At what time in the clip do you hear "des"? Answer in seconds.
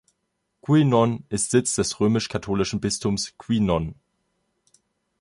1.75-1.99